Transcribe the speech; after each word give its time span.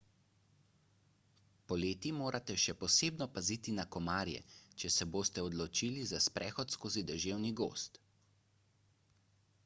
poleti 1.71 2.13
morate 2.21 2.55
še 2.61 2.73
posebno 2.83 3.27
paziti 3.35 3.75
na 3.79 3.85
komarje 3.95 4.39
če 4.83 4.91
se 4.95 5.07
boste 5.17 5.43
odločili 5.49 6.05
za 6.13 6.21
sprehod 6.29 6.73
skozi 6.77 7.03
deževni 7.11 7.53
gozd 7.61 8.01